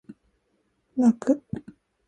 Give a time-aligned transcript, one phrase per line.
[0.97, 1.43] 泣く